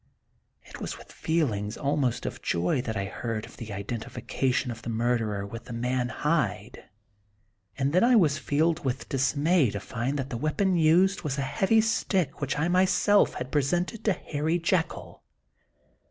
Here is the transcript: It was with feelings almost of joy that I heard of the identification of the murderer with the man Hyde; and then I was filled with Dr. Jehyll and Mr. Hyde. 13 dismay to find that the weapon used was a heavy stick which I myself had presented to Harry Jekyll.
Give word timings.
It 0.63 0.81
was 0.81 0.97
with 0.97 1.11
feelings 1.11 1.77
almost 1.77 2.25
of 2.25 2.41
joy 2.41 2.81
that 2.81 2.97
I 2.97 3.05
heard 3.05 3.45
of 3.45 3.57
the 3.57 3.71
identification 3.71 4.71
of 4.71 4.81
the 4.81 4.89
murderer 4.89 5.45
with 5.45 5.65
the 5.65 5.73
man 5.73 6.09
Hyde; 6.09 6.85
and 7.77 7.93
then 7.93 8.03
I 8.03 8.15
was 8.15 8.39
filled 8.39 8.83
with 8.83 9.07
Dr. 9.07 9.17
Jehyll 9.17 9.17
and 9.17 9.19
Mr. 9.19 9.29
Hyde. 9.29 9.41
13 9.43 9.63
dismay 9.63 9.69
to 9.73 9.79
find 9.79 10.17
that 10.17 10.29
the 10.31 10.37
weapon 10.37 10.75
used 10.75 11.21
was 11.21 11.37
a 11.37 11.41
heavy 11.41 11.81
stick 11.81 12.41
which 12.41 12.57
I 12.57 12.67
myself 12.67 13.35
had 13.35 13.51
presented 13.51 14.03
to 14.05 14.13
Harry 14.13 14.57
Jekyll. 14.57 15.21